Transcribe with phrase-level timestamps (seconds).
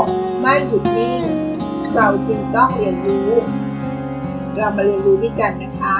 [0.00, 0.02] ก
[0.40, 1.22] ไม่หยุดนิ่ง
[1.94, 3.30] เราจึงต้องเรียนรู้
[4.56, 5.96] เรามาเรียนรู้ด้วยกันนะคะ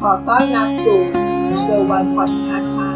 [0.00, 1.00] ขอต้อนรับสู่
[1.62, 2.90] เซอร์วันพอดคาส์ค่ะ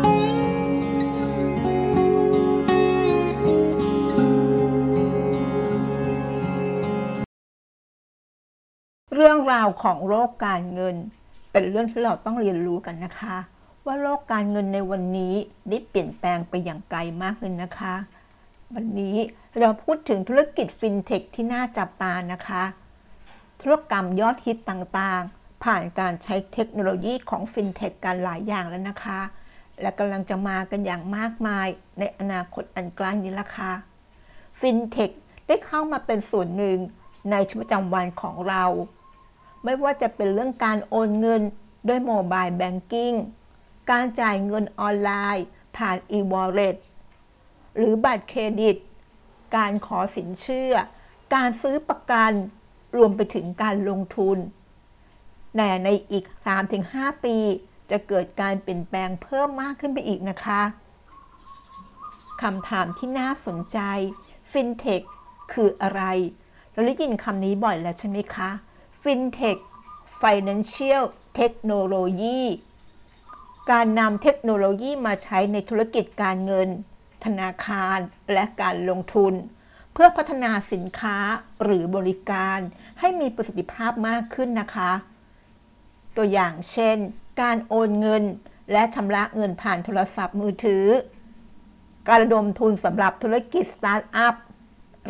[9.14, 10.96] เรื่องราวของโลกการเงิน
[11.52, 13.36] เป็นเรื่องที่เราต้องเรียนรู้กันนะคะ
[13.86, 15.34] ว่าโลกการเงินในวันนี้
[15.68, 17.94] ได้เปลี่ยนแปลงไปอย่างไกลมากเลยนะคะ
[18.74, 19.16] วันนี้
[19.60, 22.64] เราพูดถึงธุรกิจฟินเทคที่น่าจับตานะคะ
[23.60, 29.20] ธุรกรรมยอดฮิตต่างๆ ผ่านการใช้เทคโนโลยีของฟินเทคกันหลายอย่างแล้วนะคะ
[29.80, 33.72] และกำลังจะมากันอย่างมากมายในอนาคตอันใกล้นี้ละค่ะ
[34.60, 35.10] ฟินเทค
[35.46, 36.78] ได้เข้ามาเป็นส่วนหนึ่ง
[37.30, 38.64] ในชีวิตประจำวันของเรา
[39.64, 41.42] ไม่ว่าจะเป็นเรื่องการโอนเงิน
[41.88, 43.12] ด้วย mobile banking
[43.90, 45.44] การจ่ายเงินออนไลน์
[45.76, 46.76] ผ่าน e-wallet
[47.76, 48.76] หรือบัตรเครดิต
[49.54, 50.72] การขอสินเชื่อ
[51.34, 52.32] การซื้อประกัน
[52.96, 54.38] รวมไปถึงการลงทุน
[55.56, 56.24] แต่ในอีก
[56.74, 57.36] 3-5 ปี
[57.90, 60.62] จะเกิดการเปลี่ยนแปลงเพิ่มมากขึ้นไปอีกนะคะ
[62.42, 63.78] คำถามที่น่าสนใจ
[64.50, 65.04] FinTech
[65.52, 66.02] คืออะไร
[66.72, 68.50] เราได้ยินคำนี้บ่อยแล้วใช่ไหมคะ
[69.02, 69.58] FinTech
[70.20, 71.02] Financial
[71.38, 72.40] Technology
[73.70, 76.68] การนำเทคโนโลยีมาใช้ในธุรกิจการเงิน
[77.24, 77.98] ธนาคาร
[78.32, 79.34] และการลงทุน
[79.92, 81.18] เพื่อพัฒนาสินค้า
[81.62, 82.58] หรือบริการ
[83.00, 84.92] ให้มีประสิทธิภาพมากขึ้นนะคะ
[86.16, 86.96] ตัวอย่างเช่น
[87.40, 88.22] การโอนเงิน
[88.72, 90.84] และชำระเงินผ่านโทรศัพท์มือถือ
[92.08, 94.34] การระดมทุนสำหรับธุรกิจสตาร์ทอัพ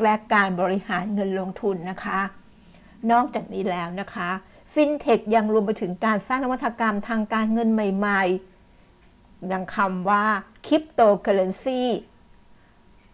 [0.03, 2.21] และการบริหารเงินลงทุนนะคะ
[3.11, 4.31] นอกจากนี้แล้วนะคะ
[4.73, 8.56] ฟินเทคยังรวมไปถึงการสร้างนวัตกรรมทางการเงินใหม่ ๆ
[9.53, 10.25] ดังคำว่า
[10.67, 11.83] คริปโตเคอเรนซี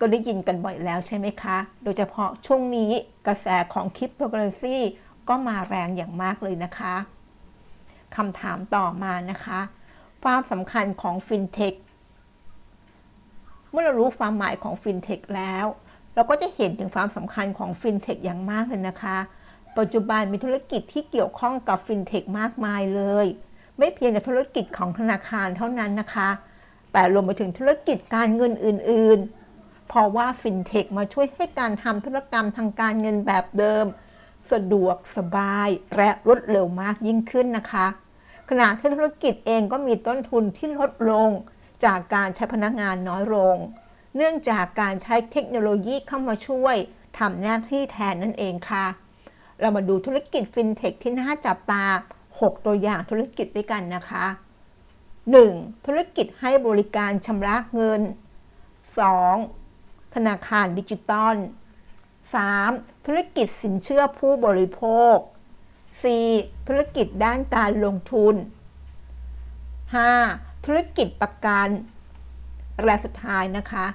[0.00, 2.90] ก็ได้ยินกันบ่อยแล้วใช่ไหมคะ โดยเฉพาะช่วงนี้
[3.26, 4.76] กระแสของคริปโตเคอเรนซี
[5.28, 6.94] ก็มาแรงอย่างมากเลยนะคะ
[8.16, 9.60] คำถามต่อมานะคะ
[10.24, 11.74] ความสำคัญของฟินเทค
[13.70, 15.66] เมื่อเรารู้ความหมายของฟินเทคแล้ว
[16.14, 19.18] เราก็จะเห็นถึงความสำคัญของฟินเทคอย่างมากเลยนะคะ
[19.78, 23.26] ปัจจุบันมีธุรกิจที่เกี่ยวข้องกับฟินเทคมากมายเลย
[23.82, 26.28] ไม่เพียงแต่ธุรกิจของธนาคารเท่านั้นนะคะ
[26.92, 29.18] แต่รวมไปถึงธุรกิจการเงินอื่น
[29.54, 33.84] ๆ เพราะว่าฟินเทคมาช่วยให้การทำธุรกรรมทางการเงินแบบเดิม
[34.52, 37.86] สะดวกสบายและรวดเร็วมากยิ่งขึ้นนะคะ
[38.50, 41.30] ขณะที่ธุรกิจเองก็มีต้นทุนที่ลดลง
[41.84, 43.56] จากการใช้พนักงานน้อยลง
[44.16, 46.76] เนื่องจากการใช้เทคโนโลยีเข้ามาช่วย
[47.18, 48.86] ทำหน้าที่แทนนั่นเองค่ะ
[49.60, 51.84] เรามาดูธุรกิจฟินเทคที่น่าจับตา
[52.42, 54.24] 6 ตัวอย่างธุรกิจด้วยกันนะคะ
[55.06, 55.86] 1.
[55.86, 58.00] ธุรกิจให้บริการชำระเงิน
[59.32, 60.14] 2.
[60.14, 61.36] ธนาคารดิจิตอล
[62.40, 63.06] 3.
[63.06, 64.82] ธุรกิจสินเชื่อผู้บริโภ
[65.14, 65.16] ค
[66.12, 66.66] 4.
[66.68, 68.34] ธุรกิจด้านการลงทุน
[69.90, 70.64] 5.
[70.66, 71.68] ธุรกิจประกัน
[72.84, 73.86] และสุดท้ายนะคะ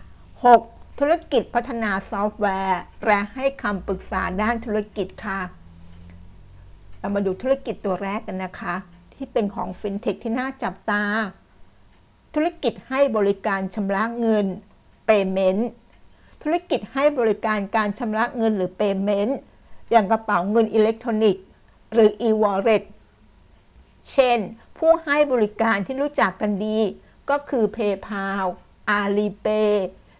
[0.45, 0.99] 6.
[0.99, 5.39] ธุรกิจพัฒนาซอฟต์แวร์ และให้คำปรึกษาด้านธุรกิจค่ะ
[6.99, 8.75] เรามาดูธุรกิจตัวแรกกันนะคะ
[9.13, 11.03] ที่เป็นของฟินเทคที่น่าจับตา
[12.35, 14.45] ธุรกิจให้บริการชำระเงิน
[15.07, 15.61] Payment
[16.43, 19.33] ธุรกิจให้บริการการชำระเงินหรือ Payment
[19.91, 21.43] อย่างกระเป๋าเงินอิเล็กทรอนิกส์
[21.93, 22.83] หรือ e-wallet
[24.13, 24.39] เช่น
[24.77, 26.79] ผู้ให้บริการที่รู้จักกันดี
[27.29, 28.45] ก็คือ PayPal
[28.99, 29.73] Alipay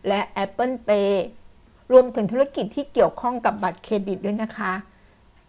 [0.08, 1.14] และ Apple Pay
[1.92, 4.74] รวมถึงธุรกิจที่เกี่ยวข้องกับบัตรเครดิตด้วยนะคะ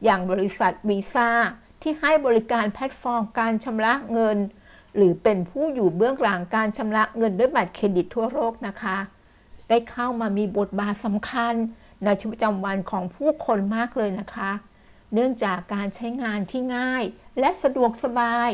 [0.05, 1.31] อย่างบริษัทวีซ่า
[1.83, 4.39] ที่ให้บริการแพลตฟอร์มการชำระเงิน
[4.97, 8.97] หรือเป็นผู้อยู่เบื้องหลังการชำระเงินด้วยบัตรเครดิตทั่วโลกนะคะ
[9.69, 11.55] ได้เข้ามามีบทบาทสำคัญ
[12.05, 14.51] ในชีวิตประจำวันของผู้คนมากเลยนะคะ
[15.15, 17.05] เนื่องจากการใช้งานที่ง่าย
[17.39, 18.51] และสะดวกสบาย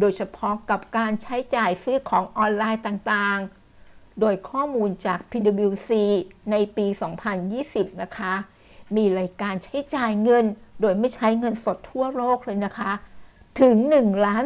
[0.00, 5.90] โดยเฉพาะกับการใช้จ่ายซื้อของออนไลน์ต่างๆ โดยข้อมูลจาก PwC
[6.50, 6.86] ในปี
[7.44, 8.34] 2020 นะคะ
[8.96, 10.44] มีรายการใช้จ่ายเงิน
[10.80, 12.92] โดยไม่ใช้เงินสดทั่วโลกเลยนะคะ
[13.60, 14.44] ถึง1ล้าน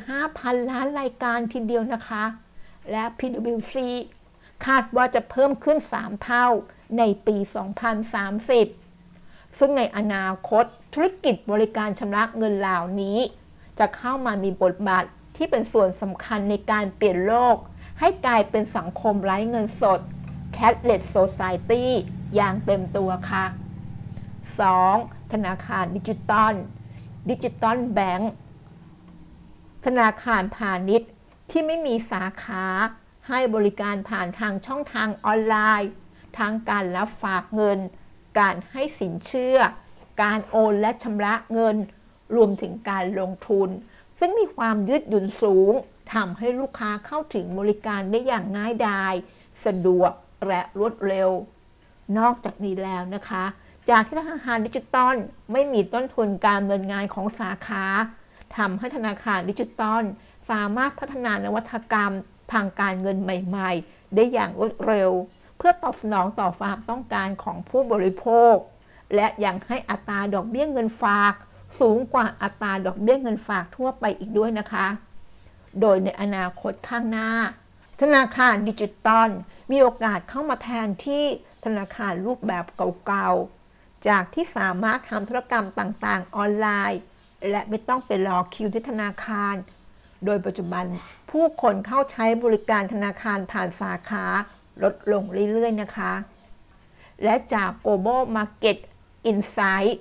[0.00, 2.24] 35,000 ล้านรายการทีเดียวนะคะ
[2.90, 3.76] และ PwC
[4.66, 6.46] คาดว่าจะเพิ่มขึ้น 3 เท่า
[6.98, 7.36] ในปี
[8.62, 10.64] 2030 ซึ่งในอนาคต
[10.94, 13.18] ธุรกิจบริการชำระเงินเหล่านี้
[13.78, 15.04] จะเข้ามามีบทบาท
[15.36, 17.56] ที่เป็นส่วนสำคัญในการเปลี่ยนโลก
[18.00, 20.00] ให้กลายเป็นสังคมไร้เงินสด
[20.56, 21.84] cashless society
[22.34, 23.44] อย่างเต็มตัวค่ะ
[24.32, 25.13] 2.
[25.32, 26.54] ธนาคารดิจิตอล
[27.30, 28.32] Digital Bank
[29.86, 31.10] ธนาคารพาณิชย์
[31.50, 32.64] ที่ไม่มีสาขา
[33.28, 35.90] ให้บริการผ่านทางช่องทางออนไลน์
[36.38, 37.78] ทั้งการรับฝากเงิน
[38.38, 39.58] การให้สินเชื่อ
[40.22, 41.76] การโอนและชำระเงิน
[42.34, 43.68] รวมถึงการลงทุน
[44.18, 45.72] ซึ่งมีความยืดหยุ่นสูง
[46.14, 49.14] ทำให้ลูกค้าเข้าถึงบริการได้อย่างง่ายดาย
[49.64, 50.12] สะดวก
[50.48, 51.30] และรวดเร็ว
[52.18, 53.44] นอกจากนี้แล้วนะคะ
[53.90, 55.14] จากที่ธนาคารดิจิตอล
[55.52, 57.84] ไม่มีต้นทุนการดำเนินงานของสาขา
[58.56, 60.02] ทำให้ธนาคารดิจิตอล
[60.50, 62.12] สามารถพัฒนานวัตกรรม
[62.52, 65.10] ทางการเงินใหม่ๆ ได้อย่างรวดเร็ว
[65.56, 68.54] เพื่อตอบสนองต่อความต้องการของผู้บริโภค
[69.14, 71.34] และยังให้อัตราดอกเบี้ยเงินฝาก
[71.80, 74.86] สูงกว่าอัตราดอกเบี้ยเงินฝากทั่วไปอีกด้วยนะคะ
[75.80, 77.28] โดยในอนาคตข้างหน้า
[78.00, 79.28] ธนาคารดิจิตอล
[79.70, 81.24] มีโอกาสเข้ามาแทนที่
[81.64, 82.64] ธนาคารรูปแบบ
[83.06, 83.63] เก่าๆ
[84.08, 87.00] จากที่สามารถทำธุรกรรมต่างๆ ออนไลน์
[87.50, 89.54] และไม่ต้องไปรอคิวที่ธนาคาร
[90.24, 90.84] โดยปัจจุบัน
[91.30, 94.24] ผู้คนเข้าใช้บริการธนาคารผ่านสาขา
[94.82, 95.22] ลดลง
[95.52, 96.12] เรื่อย ๆ นะคะ
[97.24, 98.78] และจาก Global Market
[99.30, 99.94] Insight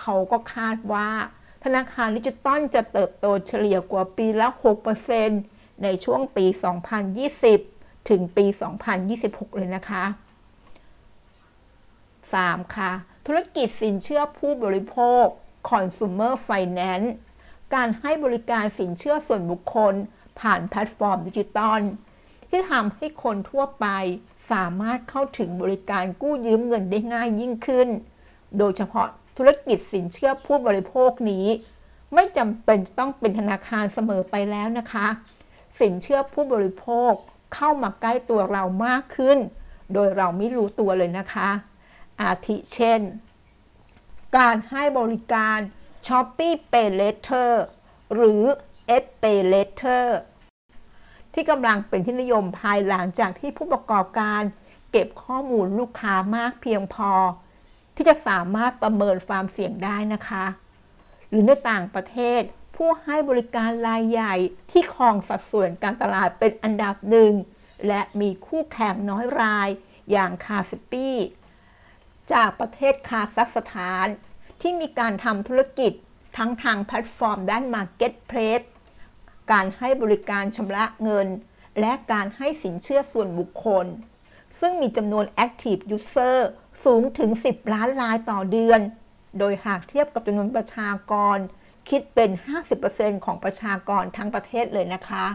[0.00, 1.08] เขาก็คาดว่า
[1.64, 4.48] ธนาคารดิจิตอลจะเติบโตเฉลี่ยกว่าปีละ
[5.14, 6.46] 6%ในช่วงปี
[7.26, 8.46] 2020 ถึงปี
[9.02, 10.04] 2026 เลยนะคะ
[12.20, 12.76] 3.
[12.76, 12.92] ค่ะ
[13.26, 15.24] ธุรกิจสินเชื่อผู้บริโภค
[15.70, 17.08] Consumer Finance
[17.74, 19.94] การให้บริการสินเชื่อส่วนบุคคล
[20.40, 21.80] ผ่านแพลตฟอร์มดิจิตอล
[22.48, 23.86] ที่ทำให้คนทั่วไป
[24.50, 27.88] สามารถเข้าถึงบริการกู้ยืมเงินได้ง่ายยิ่งขึ้น
[28.58, 31.46] โดยเฉพาะธุรกิจสินเชื่อผู้บริโภคนี้
[32.14, 35.06] ไม่จำเป็นต้องเป็นธนาคารเสมอไปแล้วนะคะ
[35.80, 37.12] สินเชื่อผู้บริโภค
[37.54, 39.38] เข้ามาใกล้ตัวเรามากขึ้น
[39.94, 41.50] โดยเราไม่รู้ตัวเลยนะคะ
[42.20, 43.00] อาทิเช่น
[44.36, 45.58] การให้บริการ
[46.06, 47.50] Shopee Pay Later
[48.14, 48.42] หรือ
[49.02, 50.04] S Pay Later
[51.32, 54.42] ที่กำลังเป็นที่นิยมภายหลังจากที่ผู้ประกอบการ
[54.90, 57.10] เก็บข้อมูลลูกค้ามากเพียงพอ
[57.96, 60.46] ที่จะสามารถประเมินความเสี่ยงได้นะคะ
[61.28, 62.40] หรือในต่างประเทศ
[62.76, 64.34] ผู้ให้บริการรายใหญ่
[64.70, 67.32] ที่ครองสัดส่วนการตลาดเป็นอันดับหนึ่ง
[67.88, 69.68] และมีคู่แข่งน้อยราย
[70.10, 71.16] อย่าง Kaspi
[72.34, 74.06] จากประเทศคาซัคสถาน
[74.60, 75.92] ที่มีการทำธุรกิจ
[76.36, 78.66] ทั้งทางแพลตฟอร์มด้าน Marketplace
[79.52, 81.28] การให้บริการชำระเงิน
[81.80, 83.86] และการให้สินเชื่อส่วนบุคคล
[84.60, 86.38] ซึ่งมีจำนวน Active User
[86.84, 88.80] สูงถึง 10 ล้านรายต่อเดือน
[89.38, 91.38] โดยหากเทียบกับจำนวนประชากร
[91.88, 92.30] คิดเป็น
[92.78, 95.26] 50%ของประชากรทั้งประเทศเลยนะคะ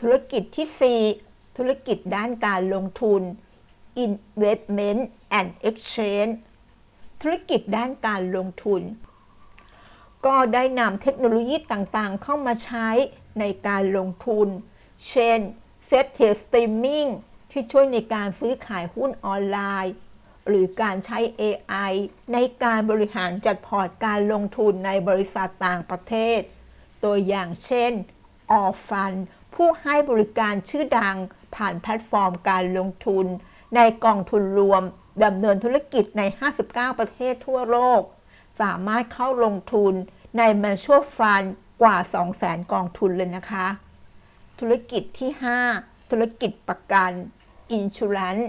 [0.00, 3.22] ธุรกิจที่ 4 ธุรกิจด้านการลงทุน
[4.04, 5.00] Investment
[5.38, 6.34] and Exchange
[7.20, 8.82] ธุรกิจด้านการลงทุน
[10.26, 12.88] ก็ได้นำเทคโนโลยีต่างๆ เข้ามาใช้
[13.40, 14.48] ในการลงทุน
[15.08, 15.38] เช่น
[15.88, 17.08] Set t a l Streaming
[17.50, 19.94] ที่ช่วยในการซื้อขายหุ้นออนไลน์
[20.48, 21.92] หรือการใช้ AI
[22.32, 26.40] ในการบริหารจัดพอร์ตการลงทุนในบริษัทต่างประเทศ
[27.04, 27.92] ตัวอย่างเช่น
[28.58, 29.18] Allfunds
[29.54, 31.16] ผู้ให้บริการชื่อดัง
[31.54, 33.26] ผ่านแพลตฟอร์มการลงทุน
[33.74, 34.82] ในกองทุนรวม
[35.24, 36.22] ดำเนินธุรกิจใน
[36.60, 38.02] 59 ประเทศทั่วโลก
[38.60, 39.92] สามารถเข้าลงทุน
[40.38, 41.46] ใน Mutual Fund
[41.82, 41.96] กว่า
[42.34, 43.66] 200,000 กองทุนเลยนะคะ
[44.60, 45.30] ธุรกิจที่
[45.72, 47.10] 5 ธุรกิจประกัน
[47.78, 48.46] Insurance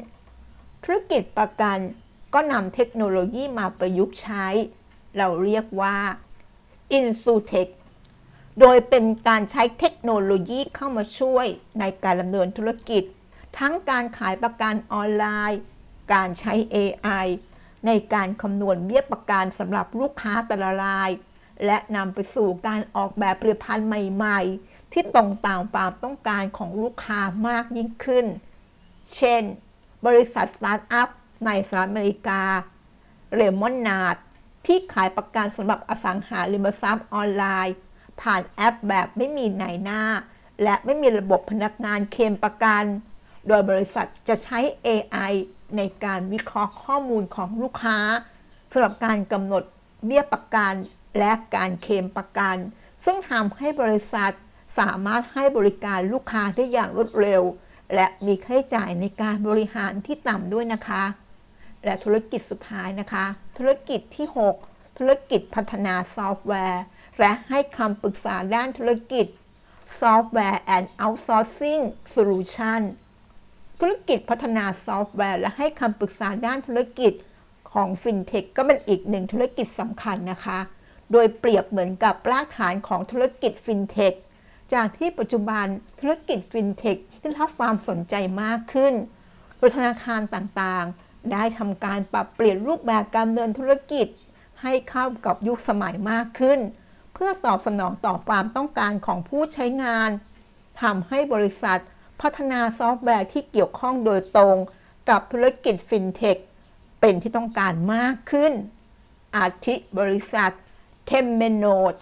[0.84, 1.78] ธุรกิจประกัน
[2.34, 4.46] ก็นำเทคโนโลยีมาประยุกต์ใช้
[5.18, 5.96] เราเรียกว่า
[6.98, 7.70] InsuTech
[8.60, 11.46] โดยเป็นการใช้เทคโนโลยีเข้ามาช่วย
[11.80, 13.04] ในการดำเนินธุรกิจ
[13.60, 15.60] ทั้งการขายประกันออนไลน์
[16.14, 17.28] การใช้ AI
[17.86, 21.10] ในการคำนวณเบี้ยประกันสำหรับลูกค้าแต่ละราย
[21.66, 28.26] และนำไปสู่การออกแบบผลิตภัณฑ์ใหม่ ๆ ที่ตรงตามความต้องการของลูกค้ามากยิ่งขึ้น
[29.16, 29.42] เช่น
[30.06, 31.10] บริษัทสตาร์ทอัพ
[31.46, 32.44] ในสหรัฐอเมริกา
[33.36, 34.16] เรมอนนาด
[34.66, 37.76] ที่ขายประกันสำหรับอสังหาริมทรัพย์ออนไลน์
[38.22, 40.02] ผ่านแอปแบบไม่มีนายหน้า
[40.64, 42.84] และไม่มีระบบพนักงานเคลมประกัน
[43.48, 45.34] โดยบริษัทจะใช้ AI
[45.78, 47.98] ในการวิเคราะห์ข้อมูลของลูกค้า
[48.72, 49.64] สำหรับการกำหนด
[50.06, 50.74] เบี้ยประกัน
[51.20, 52.56] และการเคลมประกัน
[53.06, 54.32] ซึ่งทำให้บริษัท
[54.80, 57.42] สามารถให้บริการลูกค้าได้อย่างรวดเร็ว
[57.96, 61.04] และมีค่าใช้จ่ายในการบริหารที่ต่ำด้วยนะคะ
[61.84, 63.26] และธุรกิจสุดท้ายนะคะ
[63.58, 64.28] ธุรกิจที่
[64.62, 66.84] 6 ธุรกิจพัฒนาซอฟต์แวร์
[67.20, 69.26] และให้คำปรึกษาด้านธุรกิจ
[70.02, 72.82] Software and Outsourcing Solution
[73.80, 77.14] ธุรกิจพัฒนาซอฟต์แวร์ และให้คำปรึกษาด้านธุรกิจ
[77.72, 80.60] ของ FinTech ก็เป็นอีกหนึ่งธุรกิจสำคัญนะคะ
[81.12, 84.16] โดยเปรียบเหมือนกับรากฐานของธุรกิจ FinTech
[84.74, 85.66] จากที่ปัจจุบัน
[86.00, 88.94] ธุรกิจ FinTech ได้รับความสนใจมากขึ้น
[89.58, 94.08] โดยธนาคารต่างๆ ได้ทำการปรับเปลี่ยนรูปแบบการดำเนินธุรกิจ
[94.62, 96.60] ให้เข้ากับยุคสมัยมากขึ้น
[97.14, 100.10] เพื่อตอบสนองต่อความต้องการของผู้ใช้งาน
[100.82, 101.80] ทำให้บริษัท
[102.22, 104.58] พัฒนาซอฟต์แวร์ที่เกี่ยวข้องโดยตรง
[105.10, 106.38] กับธุรกิจฟินเทค
[107.02, 108.54] เป็นที่ต้องการมากขึ้น
[109.36, 110.52] อาทิบริษัท
[111.08, 111.94] Temenos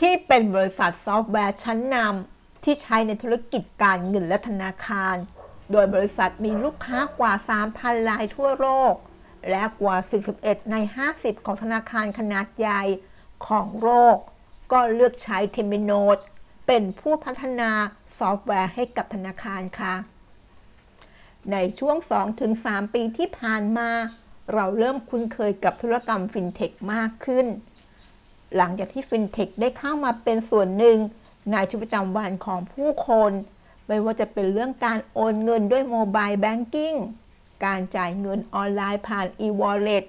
[0.00, 5.16] ที่เป็นบริษัทซอฟต์แวร์ชั้นนำที่ใช้ในธุรกิจการเงินและธนาคาร
[5.72, 7.32] โดยบริษัทมีลูกค้ากว่า
[7.70, 8.94] 3,000 รายทั่วโลก
[9.50, 9.96] และกว่า
[10.34, 10.76] 41 ใน
[11.10, 12.82] 50 ของธนาคารขนาดใหญ่
[13.46, 14.16] ของโลก
[14.72, 16.16] ก็เลือกใช้ Temenos
[16.66, 17.70] เป็นผู้พัฒนา
[18.18, 19.94] ซอฟต์แวร์ให้กับธนาคารค่ะ
[21.52, 21.96] ในช่วง
[22.46, 23.90] 2-3 ปีที่ผ่านมา
[24.54, 27.46] เราเริ่มคุ้นเคยกับธุรกรรมฟินเทคมากขึ้น
[28.56, 30.98] หลังจากที่ฟินเทคได้เข้ามาเป็นส่วนหนึ่ง
[31.52, 33.32] ในชีวิตประจำวันของผู้คน
[33.86, 36.94] ไม่ว่าจะเป็นเรื่องการโอนเงินด้วย Mobile Banking
[37.64, 40.04] การจ่ายเงินออนไลน์ผ่าน e-wallet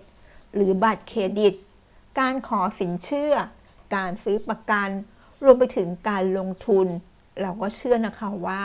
[0.55, 1.53] หรือบัตรเครดิต
[2.19, 3.33] การขอสินเชื่อ
[3.95, 4.89] การซื้อประกัน
[5.43, 6.87] รวมไปถึงการลงทุน
[7.41, 8.61] เราก็เชื่อนะคะว่า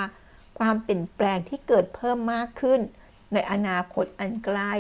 [0.59, 2.81] ความเปลี่ยนแปลงที่เกิดเพิ่มมากขึ้น
[3.33, 4.73] ในอนาคตอันใกล้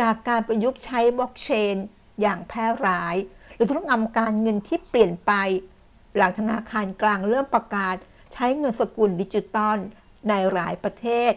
[0.08, 1.76] ากการประยุกต์ใช้บล็อกเชน
[2.20, 3.16] อย่างแพร่หลาย
[3.54, 5.32] หรือธุรกรรมการเงินที่เปลี่ยนไป
[6.16, 7.96] หลังธนาคารกลางเริ่มประกาศ
[8.32, 9.78] ใช้เงินสกุลดิจิตอล
[10.28, 11.32] ในหลายประเทศ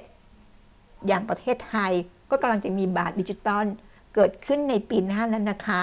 [1.08, 1.94] อย่างประเทศไทย
[2.30, 3.66] ก็กำลังจะมีบาทดิจิตอล
[4.16, 5.82] เกิดขึ้นในปีหน้าแล้วนะคะ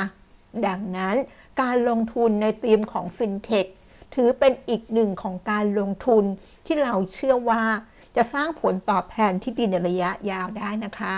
[0.66, 1.16] ดังนั้น
[1.61, 3.66] การลงทุนในธีมของฟินเทค
[4.14, 6.25] ถือเป็นอีกหนึ่งของการลงทุน
[6.66, 7.62] ที่เราเชื่อว่า
[8.16, 11.14] จะสร้างผลตอบแทนที่ดีในระยะยาวได้นะคะ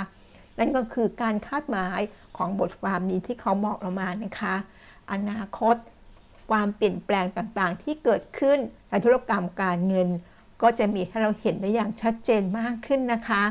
[0.58, 2.00] นั่นก็คือการคาดหมาย
[2.36, 4.54] ของบทความนี้ที่เขาบอกเรามานะคะ
[5.12, 5.76] อนาคต
[6.50, 10.08] ความเปลี่ยนแปลงต่างๆ ที่เกิดขึ้นในธุรกรรมการเงิน
[10.62, 13.42] ก็จะมีให้เราเห็นได้อย่างชัดเจนมากขึ้นนะคะ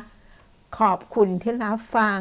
[0.78, 2.20] ขอบคุณที่รับฟัง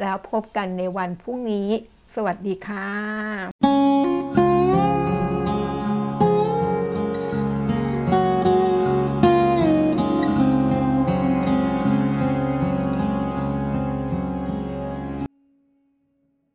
[0.00, 1.68] แล้วพบกันในวันพรุ่งนี้
[2.14, 3.99] สวัสดีค่ะ